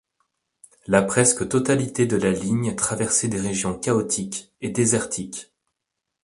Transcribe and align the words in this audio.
La 0.87 1.03
presque 1.03 1.47
totalité 1.47 2.07
de 2.07 2.17
la 2.17 2.31
ligne 2.31 2.73
traversait 2.75 3.27
des 3.27 3.39
régions 3.39 3.77
chaotiques 3.77 4.51
et 4.59 4.71
désertiques. 4.71 5.53